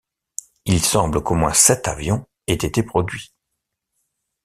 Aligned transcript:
Il 0.65 0.81
semble 0.83 1.21
qu'au 1.21 1.35
moins 1.35 1.53
sept 1.53 1.87
avions 1.87 2.25
aient 2.47 2.55
été 2.55 2.81
produits. 2.81 3.35